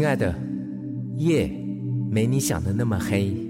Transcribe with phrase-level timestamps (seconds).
[0.00, 0.34] 亲爱的，
[1.18, 1.46] 夜
[2.10, 3.49] 没你想的那么黑。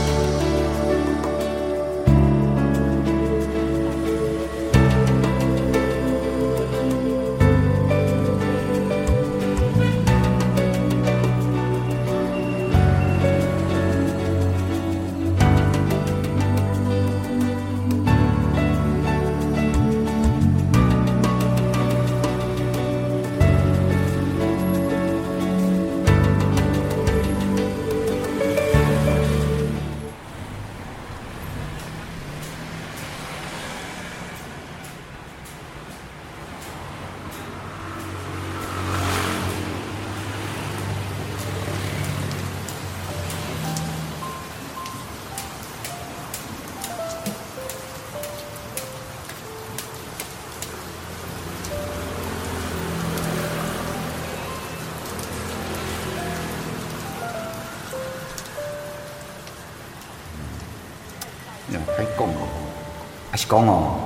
[63.51, 63.99] 讲哦，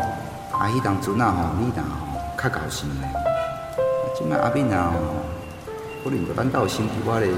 [0.54, 3.14] 啊，迄当阵啊吼，你若吼较搞生诶，
[4.18, 4.98] 即摆阿敏啊吼，
[6.04, 7.32] 可能着咱兜新妇仔咧，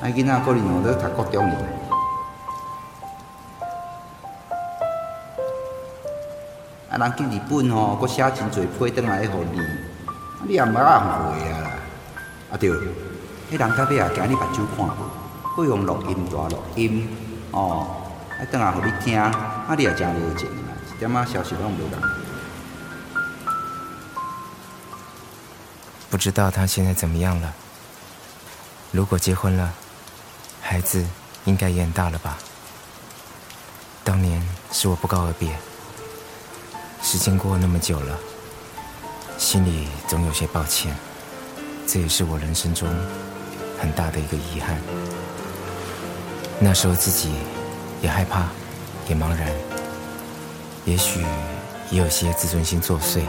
[0.00, 1.54] 啊，囡仔可能吼咧读高中哩。
[6.88, 11.70] 啊，人去日本吼，佫写真侪批转来互你，啊，你也毋捌人会啊啦。
[12.50, 14.88] 啊对，迄人到尾也惊你目睭看，
[15.54, 17.06] 搁用录音带录音，
[17.50, 17.86] 哦。
[18.40, 20.48] 啊，等下互你听，啊，你也真无情，
[20.98, 22.00] 点仔消息拢无人。
[26.10, 27.54] 不知道他现在怎么样了？
[28.90, 29.72] 如果结婚了，
[30.60, 31.04] 孩子
[31.44, 32.36] 应该也很大了吧？
[34.02, 34.42] 当年
[34.72, 35.56] 是我不告而别，
[37.02, 38.18] 时间过了那么久了，
[39.36, 40.96] 心里总有些抱歉，
[41.86, 42.88] 这也是我人生中
[43.78, 44.80] 很大的一个遗憾。
[46.58, 47.32] 那时候自己。
[48.00, 48.46] 也害怕，
[49.08, 49.50] 也茫然，
[50.88, 51.20] 也许
[51.90, 53.20] 也有些自尊心作祟，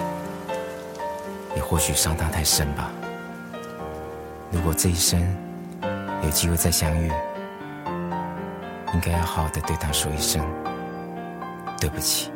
[1.57, 2.89] 也或许伤他太深吧。
[4.49, 5.21] 如果这一生
[6.23, 7.11] 有机会再相遇，
[8.93, 10.41] 应该要好好的对他说一声
[11.81, 12.31] 对不起。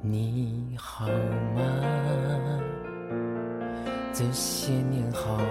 [0.00, 1.62] 你好吗？
[4.12, 5.44] 这些年好吗？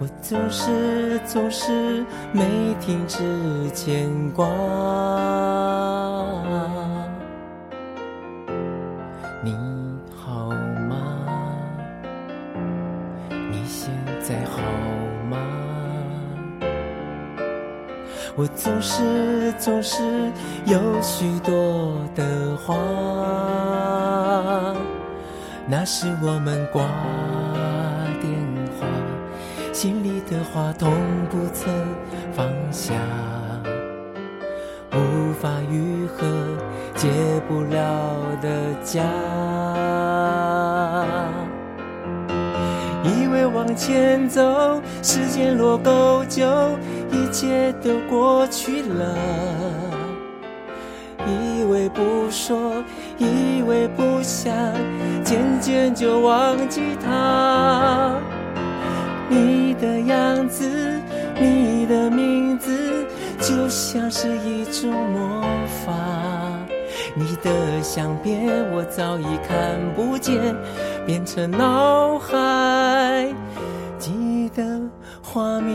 [0.00, 2.02] 我总是总是
[2.32, 2.42] 没
[2.80, 3.18] 停止
[3.74, 4.46] 牵挂，
[9.44, 9.54] 你
[10.16, 10.48] 好
[10.88, 10.96] 吗？
[13.50, 13.90] 你现
[14.22, 14.62] 在好
[15.28, 15.36] 吗？
[18.36, 20.32] 我总是总是
[20.64, 21.52] 有许多
[22.14, 22.74] 的话，
[25.68, 26.82] 那是我们挂。
[30.30, 30.92] 的话痛
[31.28, 31.74] 不曾
[32.32, 32.94] 放下，
[34.92, 36.24] 无法愈合，
[36.94, 37.08] 解
[37.48, 37.76] 不了
[38.40, 38.48] 的
[38.84, 39.00] 痂。
[43.02, 46.46] 以为往前走，时间落够久，
[47.10, 49.16] 一切都过去了。
[51.26, 52.84] 以为不说，
[53.18, 54.54] 以为不想，
[55.24, 58.14] 渐渐就忘记他。
[59.30, 61.00] 你的样子，
[61.40, 63.06] 你的名字，
[63.38, 65.42] 就像是一种魔
[65.86, 65.94] 法。
[67.14, 70.54] 你的相片我早已看不见，
[71.06, 73.32] 变成脑海
[73.98, 74.80] 记的
[75.22, 75.70] 画面。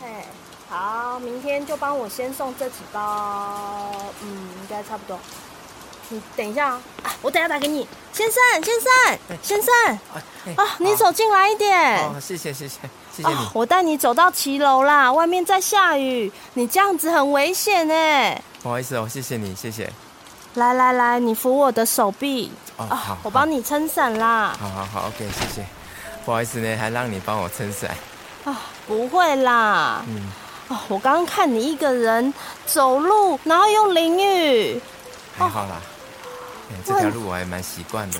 [0.00, 0.24] 嘿，
[0.68, 3.90] 好，明天就帮我先送这几包，
[4.22, 5.18] 嗯，应该差不多。
[6.10, 6.80] 你等一下啊！
[7.22, 9.74] 我等下打给你，先生，先生，先生，
[10.56, 11.98] 啊，你走进来一点。
[12.00, 12.78] 哦，谢谢，谢谢，
[13.16, 13.48] 谢谢你。
[13.54, 18.42] 我带你走到骑楼啦，外面在下雨，你这样子很危险哎。
[18.60, 19.88] 不好意思哦，谢谢你，谢谢。
[20.54, 22.50] 来来来，你扶我的手臂。
[22.76, 24.56] 哦，好，我帮你撑伞啦。
[24.60, 25.64] 好好好，OK，谢谢。
[26.24, 27.88] 不好意思呢，还让你帮我撑伞。
[28.44, 30.02] 啊，不会啦。
[30.08, 30.28] 嗯。
[30.66, 32.34] 哦，我刚刚看你一个人
[32.66, 34.80] 走路，然后又淋雨。
[35.38, 35.80] 还好啦，
[36.84, 38.18] 这条路我还蛮习惯的。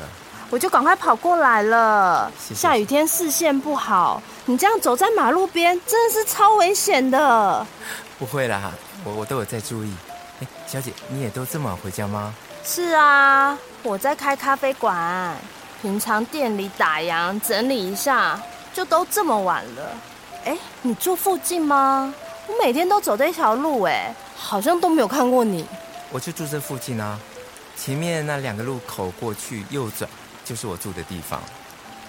[0.50, 2.30] 我就赶快跑过来了。
[2.54, 7.66] 下雨天视线不好，你这样走在马路边，真的是超危险的。
[8.18, 8.72] 不会啦，
[9.04, 9.94] 我我都有在注意。
[10.40, 12.34] 哎，小姐，你也都这么晚回家吗？
[12.64, 15.36] 是啊，我在开咖啡馆，
[15.80, 18.40] 平常店里打烊整理一下，
[18.74, 19.90] 就都这么晚了。
[20.44, 22.12] 哎，你住附近吗？
[22.48, 25.64] 我每天都走这条路，哎，好像都没有看过你。
[26.10, 27.16] 我就住这附近啊，
[27.82, 30.08] 前面那两个路口过去右转。
[30.42, 31.40] 就是我住的地方，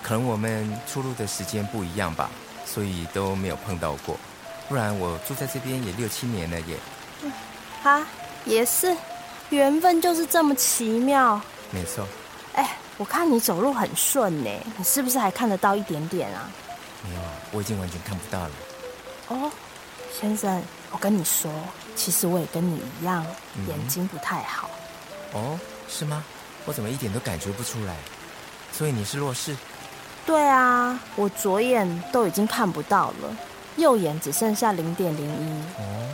[0.01, 2.27] 可能我们出入的时间不一样吧，
[2.65, 4.17] 所以都没有碰到过。
[4.67, 6.75] 不然我住在这边也六七年了耶。
[7.83, 8.03] 哈，
[8.43, 8.97] 也是，
[9.51, 11.39] 缘分就是这么奇妙。
[11.69, 12.07] 没错。
[12.55, 16.49] 哎，我看你走路很顺呢，你是不是还看得到一点点啊？
[17.03, 18.51] 没有啊，我已经完全看不到了。
[19.27, 19.51] 哦，
[20.19, 21.51] 先生，我跟你说，
[21.95, 23.23] 其实我也跟你一样，
[23.67, 24.67] 眼睛不太好。
[25.33, 26.23] 哦，是吗？
[26.65, 27.95] 我怎么一点都感觉不出来？
[28.71, 29.55] 所以你是弱视？
[30.25, 33.35] 对啊，我左眼都已经看不到了，
[33.77, 35.61] 右眼只剩下零点零一。
[35.79, 36.09] 哦，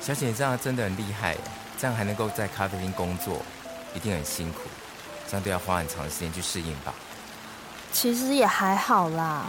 [0.00, 1.36] 小姐，你这样真的很厉害，
[1.78, 3.38] 这样还能够在咖啡厅工作，
[3.94, 4.60] 一定很辛苦，
[5.26, 6.92] 这样都要花很长时间去适应吧？
[7.92, 9.46] 其实也还好啦，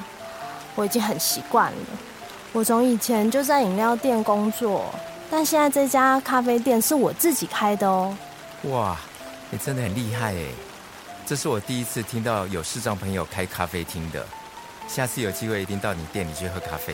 [0.75, 1.77] 我已经很习惯了。
[2.53, 4.85] 我从以前就在饮料店工作，
[5.29, 8.17] 但现在这家咖啡店是我自己开的哦。
[8.63, 8.97] 哇，
[9.49, 10.45] 你真的很厉害哎！
[11.25, 14.25] 这是我第一次听到有视障朋友开咖啡厅的，
[14.87, 16.93] 下次有机会一定到你店里去喝咖啡。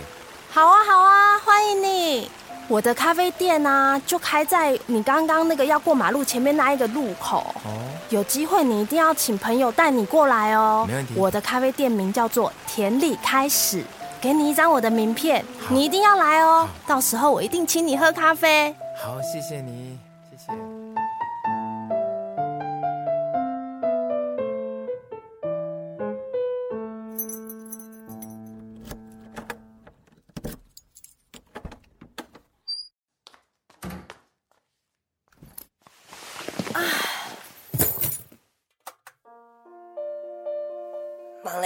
[0.51, 2.29] 好啊，好啊，欢迎你！
[2.67, 7.53] 我的咖啡店呢，就开在你刚刚那个要过马路前面那一个路口。
[7.65, 10.85] 哦，有机会你一定要请朋友带你过来哦。
[10.87, 11.15] 没问题。
[11.17, 13.83] 我的咖啡店名叫做田里开始，
[14.21, 16.69] 给你一张我的名片，你一定要来哦。
[16.85, 18.73] 到时候我一定请你喝咖啡。
[18.95, 19.92] 好，谢谢你，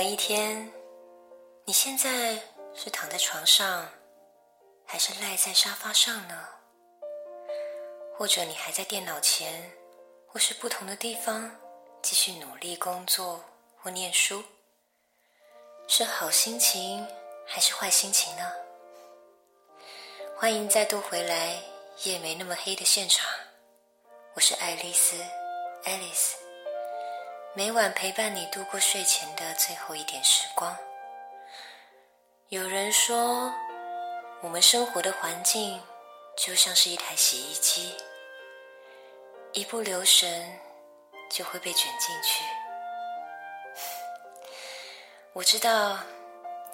[0.07, 0.71] 一天，
[1.65, 2.42] 你现在
[2.74, 3.89] 是躺在床上，
[4.86, 6.48] 还是赖在沙发上呢？
[8.18, 9.69] 或者你还在电脑前，
[10.25, 11.54] 或是不同的地方
[12.01, 13.44] 继续努力工作
[13.75, 14.42] 或念书？
[15.89, 17.06] 是好心情
[17.45, 18.50] 还是坏心情呢？
[20.38, 21.62] 欢迎再度回来，
[22.06, 23.30] 夜没那么黑的现场，
[24.36, 25.18] 我是爱丽丝
[25.83, 26.46] ，Alice。
[27.55, 30.77] 每晚陪伴你度过睡前的最后一点时光。
[32.49, 33.51] 有人说，
[34.41, 35.81] 我们生活的环境
[36.38, 37.95] 就像是一台洗衣机，
[39.53, 40.59] 一不留神
[41.29, 42.44] 就会被卷进去。
[45.33, 45.97] 我知道，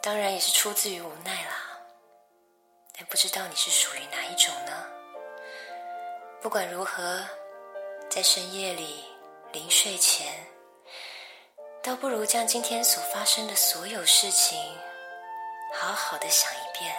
[0.01, 1.79] 当然也是出自于无奈啦。
[2.97, 4.85] 但不知道你是属于哪一种呢？
[6.41, 7.25] 不管如何，
[8.09, 9.05] 在深夜里
[9.53, 10.45] 临睡前。
[11.83, 14.57] 倒不如将今天所发生的所有事情，
[15.73, 16.95] 好好的想一遍。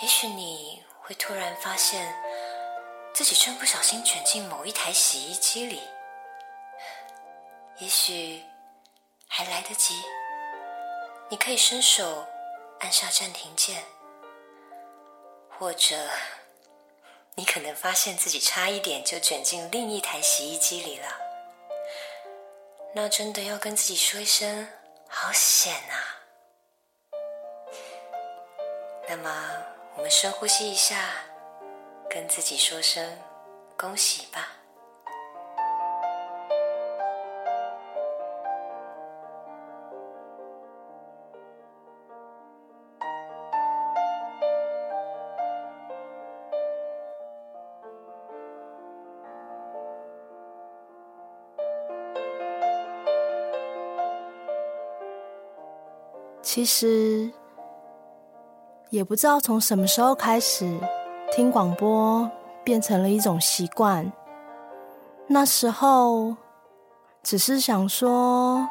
[0.00, 2.10] 也许你会突然发现
[3.12, 5.82] 自己真不小心卷进某一台洗衣机里。
[7.80, 8.42] 也许
[9.28, 9.94] 还来得及，
[11.28, 12.26] 你可以伸手
[12.80, 13.84] 按下暂停键，
[15.50, 15.96] 或者
[17.34, 21.21] 你可能发现自己差一点就卷进另一台洗衣机里了。
[22.94, 24.68] 那真的要跟自己说一声
[25.08, 25.96] 好险啊！
[29.08, 29.64] 那么
[29.96, 31.08] 我们深呼吸一下，
[32.10, 33.18] 跟自己说声
[33.78, 34.48] 恭喜吧。
[56.54, 57.30] 其实
[58.90, 60.70] 也不知道从什么时候开始，
[61.34, 62.30] 听广播
[62.62, 64.12] 变成了一种习惯。
[65.26, 66.36] 那时候
[67.22, 68.68] 只是想说，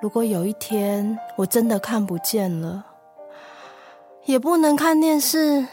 [0.00, 2.84] 如果有一天我真的看不见了，
[4.24, 5.64] 也不能看电视，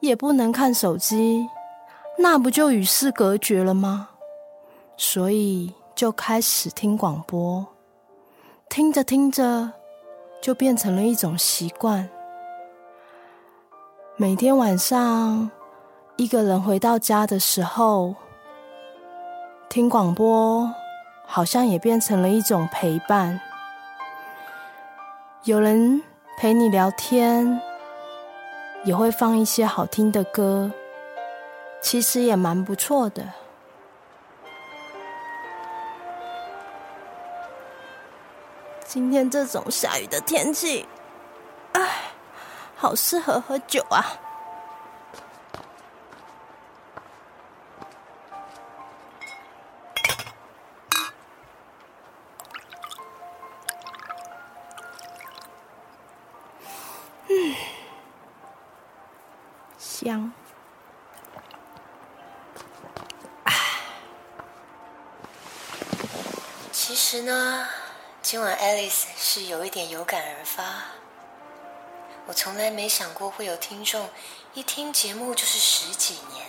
[0.00, 1.46] 也不能看手机，
[2.16, 4.08] 那不就与世隔绝了吗？
[4.96, 7.66] 所以就开始听广播，
[8.70, 9.70] 听着听着。
[10.44, 12.06] 就变成了一种习惯。
[14.14, 15.50] 每天晚上
[16.16, 18.14] 一个人回到家的时候，
[19.70, 20.70] 听广播
[21.26, 23.40] 好像也变成了一种陪伴。
[25.44, 26.02] 有人
[26.36, 27.58] 陪你聊天，
[28.84, 30.70] 也会放一些好听的歌，
[31.80, 33.24] 其实也蛮不错的。
[38.86, 40.86] 今天这种下雨的天气，
[41.72, 42.12] 唉，
[42.76, 44.04] 好适合喝酒啊！
[68.24, 70.84] 今晚 Alice 是有一点有感而发。
[72.26, 74.08] 我从来没想过会有听众
[74.54, 76.46] 一听节目就是十几年。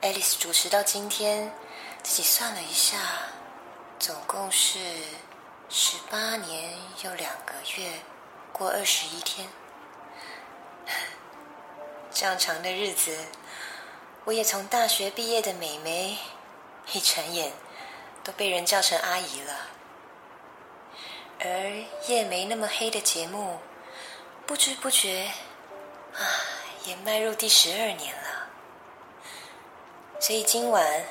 [0.00, 1.52] Alice 主持到今天，
[2.04, 2.96] 自己算了一下，
[3.98, 4.78] 总共是
[5.68, 7.94] 十八年又两个月，
[8.52, 9.48] 过二十一天。
[12.14, 13.18] 这样长的日子，
[14.26, 16.16] 我也从大学毕业的美眉，
[16.92, 17.52] 一转眼
[18.22, 19.52] 都被人叫成阿姨了。
[21.40, 21.48] 而
[22.08, 23.58] 夜没那么黑的节目，
[24.46, 25.30] 不知不觉
[26.14, 26.20] 啊，
[26.84, 28.48] 也迈入第十二年了。
[30.18, 31.04] 所以今晚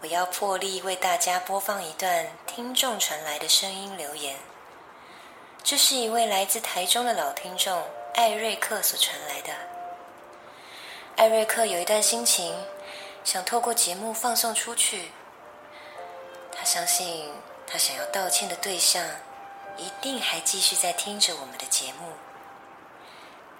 [0.00, 4.36] 我要破例为大家播放一段听众传来的声音留言。
[5.64, 7.82] 这是一位来自台中的老听众
[8.14, 9.52] 艾瑞克所传来的。
[11.16, 12.54] 艾瑞克有一段心情，
[13.24, 15.10] 想透过节目放送出去。
[16.52, 17.28] 他相信
[17.66, 19.04] 他想要道歉的对象，
[19.78, 22.12] 一定还继续在听着我们的节目。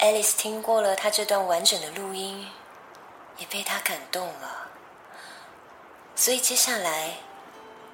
[0.00, 2.48] Alice 听过了他这段完整的录音，
[3.38, 4.68] 也被他感动了。
[6.14, 7.14] 所以接下来，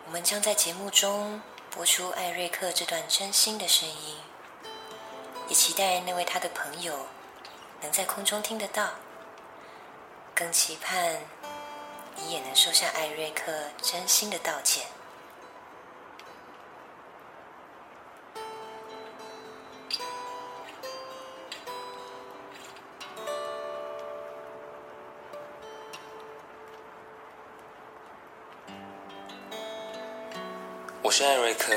[0.06, 1.40] 我们将在节目中
[1.70, 4.16] 播出艾瑞克这段真心的声音，
[5.48, 7.06] 也期待那位他的朋友
[7.80, 8.90] 能在空中听得到。
[10.34, 11.16] 更期盼
[12.16, 14.86] 你也能收下艾瑞克真心的道歉。
[31.24, 31.72] 是艾瑞克，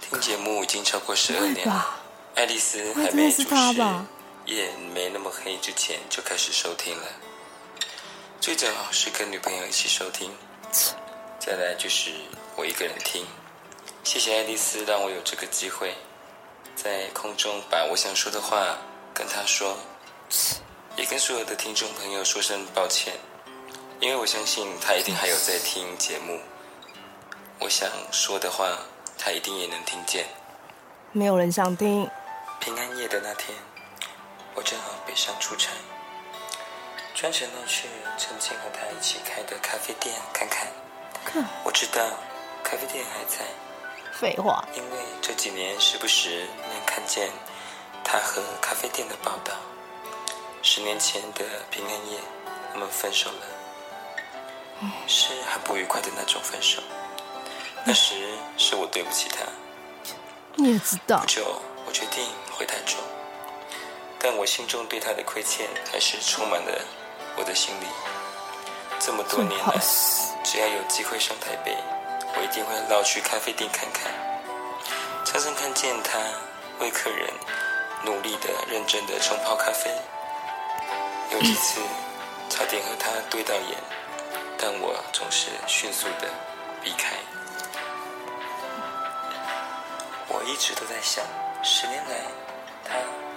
[0.00, 2.00] 听节目已经超过十二年了。
[2.34, 3.50] 爱丽丝还没主持
[4.46, 7.04] 夜没那么黑之前就开始收听了，
[8.40, 10.30] 最早是跟女朋友一起收听，
[11.38, 12.10] 再来就是
[12.56, 13.26] 我一个人听。
[14.02, 15.94] 谢谢爱丽丝让我有这个机会，
[16.74, 18.78] 在空中把我想说的话
[19.12, 19.76] 跟她说，
[20.96, 23.12] 也跟所有的听众朋友说声抱歉，
[24.00, 26.40] 因为我相信她一定还有在听节目，
[27.60, 28.66] 我想说的话
[29.16, 30.26] 他一定也能听见。
[31.12, 32.08] 没有人想听。
[32.60, 33.56] 平安夜的那天，
[34.54, 35.70] 我正好北上出差，
[37.14, 40.66] 专程要去曾经和他一起开的咖啡店看看。
[41.24, 42.02] 看，我知道
[42.62, 43.44] 咖啡店还在，
[44.12, 47.30] 废话，因为这几年时不时能看见
[48.02, 49.52] 他和咖啡店的报道。
[50.62, 52.18] 十年前的平安夜，
[52.72, 53.46] 我们分手了，
[55.06, 56.82] 是很不愉快的那种分手。
[57.86, 58.14] 那时
[58.56, 59.44] 是我对不起他。
[60.56, 62.98] 你也知道不，久，我决定回台中，
[64.18, 66.80] 但我心中对他的亏欠还是充满了
[67.36, 67.86] 我的心里。
[68.98, 69.74] 这么多年来，
[70.42, 71.76] 只要有机会上台北，
[72.36, 74.10] 我一定会绕去咖啡店看看，
[75.26, 76.18] 常常看见他
[76.80, 77.28] 为客人
[78.04, 79.90] 努力的、认真的冲泡咖啡。
[81.32, 81.80] 有几次
[82.48, 83.76] 差点和他对到眼，
[84.56, 86.30] 但我总是迅速的
[86.82, 87.16] 避开。
[90.44, 91.24] 我一直都在想，
[91.62, 92.16] 十年来
[92.84, 92.96] 他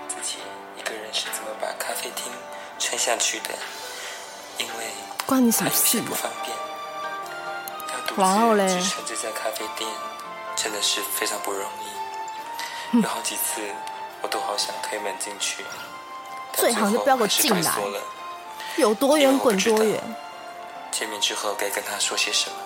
[0.10, 0.40] 自己
[0.78, 2.30] 一个人是怎么把咖啡厅
[2.78, 3.50] 撑下去的？
[4.58, 4.92] 因为
[5.26, 6.02] 他有些？
[6.02, 6.54] 不方便，
[7.94, 9.90] 要独然后嘞自支撑这家咖啡店，
[10.58, 11.88] 真的是非常不容易。
[12.92, 13.62] 嗯有好几次，
[14.22, 15.64] 我都好想推门进去，
[16.52, 17.74] 最好就不要给我进来。
[18.76, 20.04] 有多远滚多远。
[20.92, 22.58] 见面之后该跟他说些什么？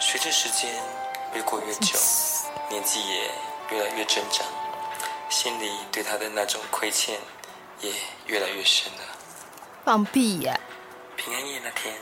[0.00, 0.68] 随着时间
[1.32, 1.96] 越过越久，
[2.70, 3.28] 年纪也
[3.72, 4.46] 越来越增长，
[5.28, 7.18] 心里对他的那种亏欠
[7.80, 7.92] 也
[8.26, 9.00] 越来越深了。
[9.84, 10.58] 放屁呀、
[11.16, 11.92] 平安夜那天，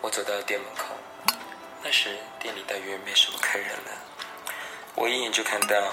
[0.00, 0.94] 我走到店门口，
[1.82, 3.90] 那时店里大约没什么客人了。
[4.94, 5.92] 我一眼就看到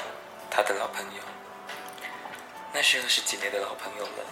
[0.51, 1.21] 他的老朋友。
[2.71, 4.23] 那时二十几年的老朋友了。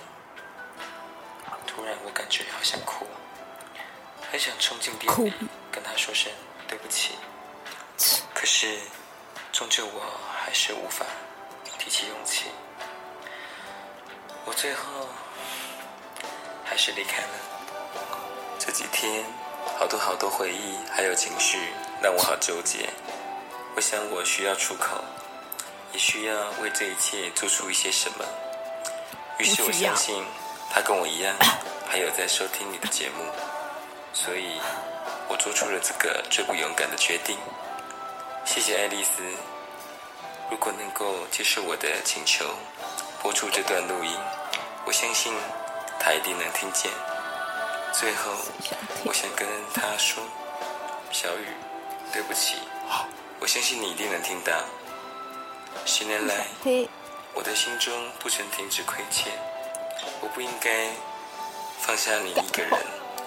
[1.65, 3.08] 突然，我感觉好想哭，
[4.30, 5.34] 很想冲进店里
[5.72, 6.32] 跟他说声
[6.68, 7.15] 对不起。
[8.36, 8.77] 可是，
[9.54, 10.02] 终究我
[10.36, 11.06] 还是无法
[11.78, 12.46] 提起勇气。
[14.46, 15.08] 我最后
[16.66, 17.30] 还是离开了。
[18.58, 19.24] 这几天，
[19.78, 21.60] 好多好多回忆还有情绪，
[22.02, 22.90] 让我好纠结。
[23.76, 25.04] 我想，我需要出口，
[25.92, 28.26] 也需要为这一切做出一些什么。
[29.38, 30.26] 于是我相信，
[30.72, 31.36] 他跟我一样，
[31.88, 33.24] 还有在收听你的节目，
[34.14, 34.60] 所以
[35.28, 37.38] 我做出了这个最不勇敢的决定。
[38.46, 39.24] 谢谢爱丽丝。
[40.52, 42.46] 如果能够接受我的请求，
[43.22, 44.16] 播出这段录音，
[44.86, 45.34] 我相信
[46.00, 46.92] 她一定能听见。
[47.94, 48.32] 最后，
[49.06, 50.22] 我想跟她说
[51.12, 51.48] ：“小雨，
[52.12, 52.58] 对不起。”
[53.40, 54.54] 我相信你一定能听到。
[55.86, 56.46] 十年来，
[57.34, 59.34] 我的心中不曾停止亏欠。
[60.22, 60.88] 我不应该
[61.80, 62.72] 放下你一个人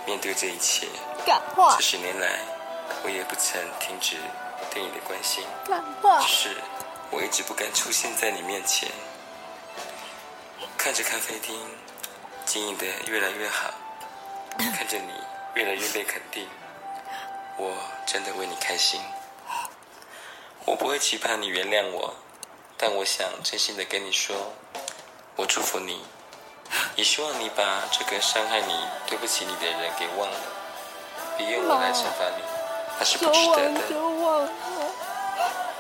[0.07, 0.87] 面对这一切。
[1.27, 2.39] 这十年来，
[3.05, 4.17] 我也不曾停止
[4.71, 5.45] 对你的关心。
[6.23, 6.57] 只是
[7.11, 8.91] 我一直不敢出现在你面前。
[10.79, 11.59] 看着咖啡厅
[12.45, 13.71] 经营的越来越好，
[14.59, 15.13] 看着你
[15.55, 16.49] 越来越被肯定，
[17.57, 17.77] 我
[18.07, 19.01] 真的为你开心。
[20.65, 22.15] 我不会期盼你原谅我，
[22.77, 24.53] 但我想真心的跟你说，
[25.37, 26.05] 我祝福你，
[26.97, 28.75] 也希望你把这个伤害你、
[29.07, 30.39] 对不起你的人给忘了，
[31.37, 32.43] 别用我来惩罚你，
[32.99, 33.81] 那是不值得的。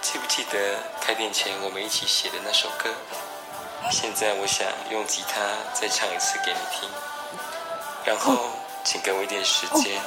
[0.02, 2.90] 记不记得开店前我们一起写的那首歌？
[3.90, 5.40] 现在我想用吉他
[5.72, 6.88] 再唱一次给你听，
[8.04, 8.50] 然后
[8.84, 10.00] 请给我一点时间，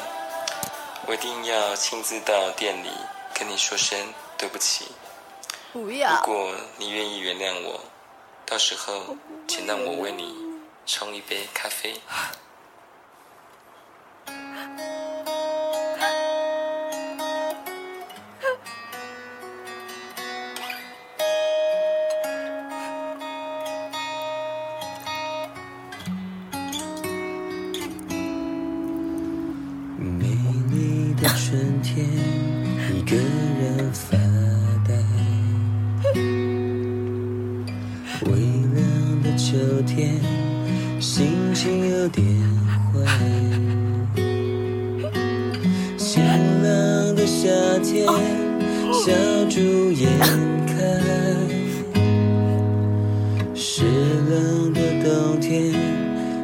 [1.05, 2.89] 我一定要亲自到店里
[3.33, 3.97] 跟你说声。
[4.37, 4.87] 对不起，
[5.73, 6.21] 不要。
[6.21, 7.81] 如果你愿意原谅我，
[8.45, 9.17] 到时候
[9.49, 10.33] 请让我为你
[10.85, 11.99] 冲一杯咖啡。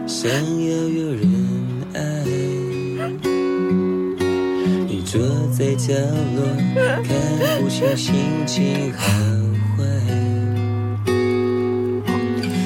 [0.07, 1.23] 想要有人
[1.93, 1.99] 爱。
[4.87, 5.19] 你坐
[5.51, 5.93] 在角
[6.35, 6.45] 落，
[7.03, 7.09] 看
[7.59, 8.13] 不清心
[8.45, 9.03] 情好
[9.75, 9.83] 坏。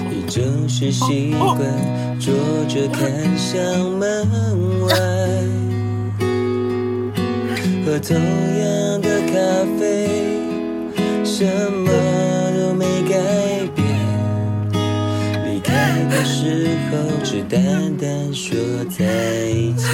[0.10, 1.58] 你总是习惯
[2.20, 2.34] 坐
[2.68, 3.58] 着看向
[3.98, 4.28] 门
[4.86, 4.90] 外，
[7.86, 9.34] 喝同样的咖
[9.80, 10.10] 啡，
[11.24, 11.90] 什么
[16.20, 18.58] 的时候，只淡淡说
[18.90, 19.06] 再
[19.78, 19.88] 见。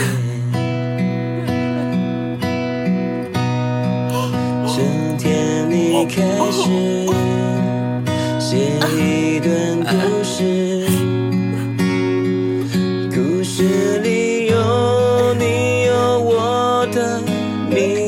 [4.66, 6.64] 整天你开始
[8.40, 8.58] 写
[8.98, 10.88] 一段故事，
[13.14, 14.56] 故事里有
[15.36, 17.22] 你有我的
[17.70, 18.05] 名字，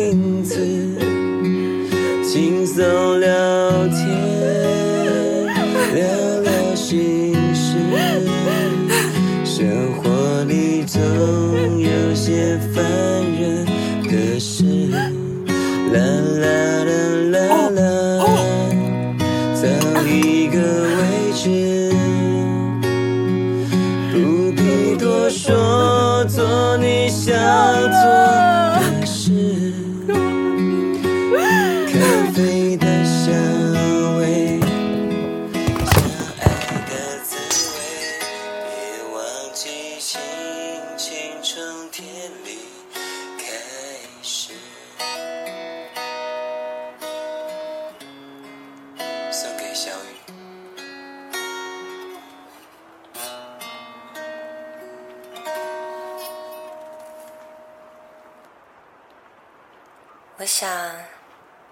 [60.47, 61.03] 我想，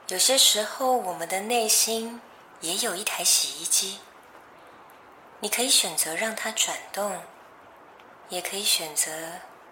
[0.09, 2.19] 有些时候我们的内心
[2.59, 4.01] 也有一台洗衣机，
[5.39, 7.21] 你可以选择让它转动，
[8.27, 9.09] 也可以选择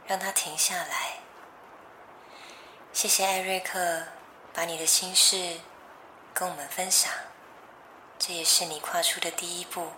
[0.07, 1.17] 让它停下来。
[2.93, 4.03] 谢谢艾瑞克，
[4.53, 5.59] 把你的心事
[6.33, 7.11] 跟我们分享。
[8.17, 9.89] 这也是你跨出的第一步。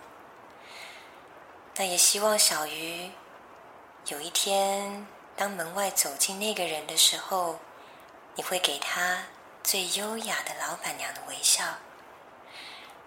[1.76, 3.12] 那也希望小鱼
[4.08, 7.60] 有一天，当门外走进那个人的时候，
[8.36, 9.24] 你会给他
[9.64, 11.64] 最优雅的老板娘的微笑，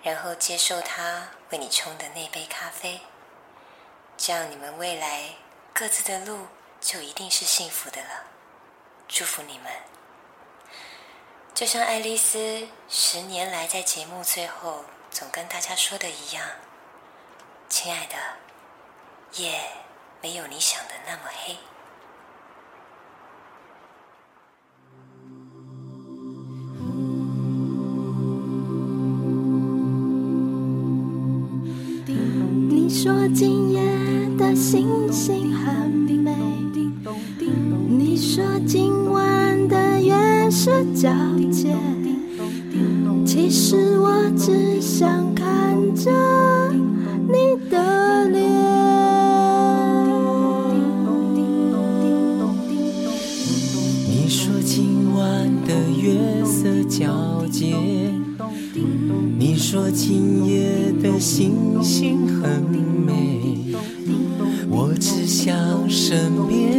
[0.03, 2.99] 然后接受他为你冲的那杯咖啡。
[4.17, 5.35] 这样，你们未来
[5.73, 6.47] 各自的路
[6.81, 8.25] 就一定是幸福的了。
[9.07, 9.71] 祝福你们！
[11.53, 16.43] 就像爱丽丝十年来在节目最后总跟大家说的一样，
[17.69, 18.15] 亲爱的，
[19.33, 19.61] 夜
[20.21, 21.57] 没有你想的那么黑。
[33.09, 33.81] 说今夜
[34.37, 36.31] 的星星很美，
[37.87, 40.13] 你说今晚的月
[40.51, 41.75] 是皎洁，
[43.25, 46.11] 其实我只想看着
[47.27, 48.47] 你的脸。
[54.07, 57.75] 你说今晚的月色皎洁，
[59.59, 63.75] 说今夜的星星很美，
[64.69, 66.78] 我只想身边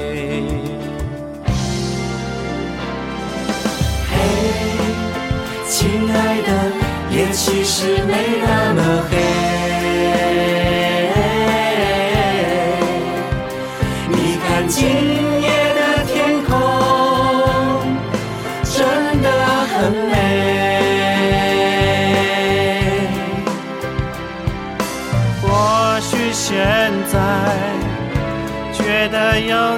[5.91, 6.49] 亲爱的，
[7.09, 9.13] 夜其实没那么黑。
[14.07, 14.79] 你看今
[15.41, 16.49] 夜的天空，
[18.63, 18.79] 真
[19.21, 19.27] 的
[19.67, 20.15] 很美。
[25.41, 25.45] 或
[25.99, 26.55] 许现
[27.11, 27.13] 在
[28.71, 29.77] 觉得有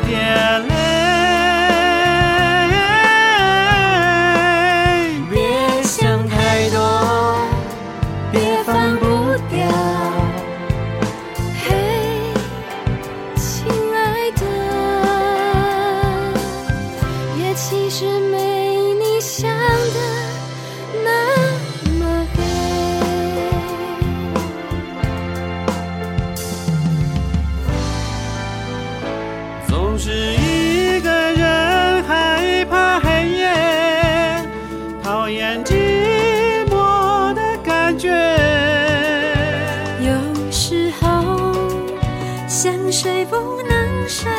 [42.93, 44.31] 睡不能睡，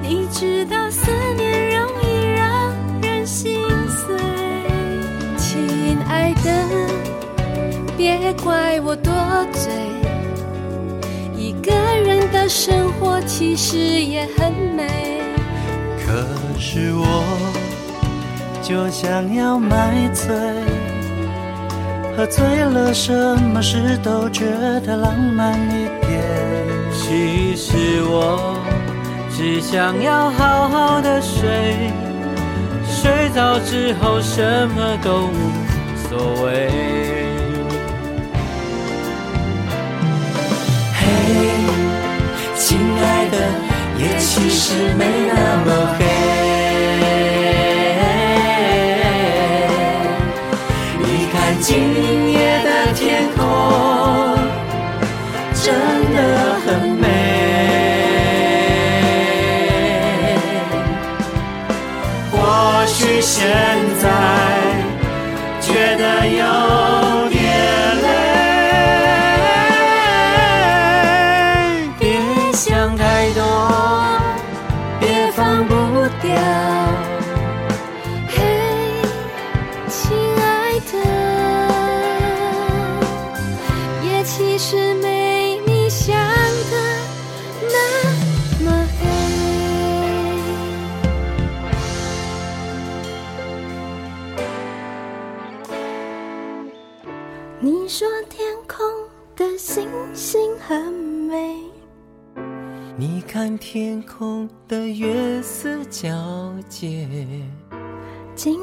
[0.00, 4.16] 你知道思念容易让人心碎。
[5.36, 6.50] 亲爱的，
[7.98, 9.12] 别怪我多
[9.52, 9.70] 嘴，
[11.36, 11.70] 一个
[12.02, 15.20] 人的生活其实也很美。
[16.02, 16.24] 可
[16.58, 17.22] 是我
[18.62, 20.34] 就想要买醉，
[22.16, 23.12] 喝醉了什
[23.52, 24.46] 么事都觉
[24.80, 25.99] 得浪漫一点。
[27.10, 28.56] 其实我
[29.36, 31.90] 只想要好好的睡，
[32.86, 35.50] 睡着之后什么都无
[36.06, 36.70] 所谓。
[40.94, 41.02] 嘿，
[42.54, 43.36] 亲爱的，
[43.98, 45.02] 也其实没
[45.34, 45.59] 那么
[97.62, 98.78] 你说天空
[99.36, 101.58] 的星星很美，
[102.96, 107.06] 你看天空的月色皎洁。
[108.34, 108.58] 今